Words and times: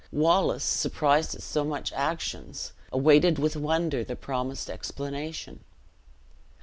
Wallace, 0.11 0.63
surprised 0.63 1.35
at 1.35 1.43
so 1.43 1.63
much 1.63 1.93
actions, 1.93 2.73
awaited 2.91 3.37
with 3.37 3.55
wonder 3.55 4.03
the 4.03 4.15
promised 4.15 4.67
explanation. 4.67 5.59